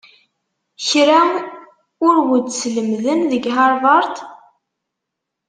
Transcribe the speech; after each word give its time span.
Kra 0.87 1.21
ur 2.07 2.15
wen-t-sslemden 2.27 3.21
deg 3.31 3.43
Havard? 3.55 4.15